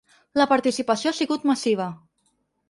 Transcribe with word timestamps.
La 0.39 0.47
participació 0.51 1.11
ha 1.11 1.17
sigut 1.19 1.45
massiva. 1.51 1.89